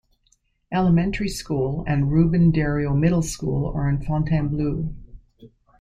[0.71, 4.95] Elementary School, and Ruben Dario Middle School are in Fontainebleau.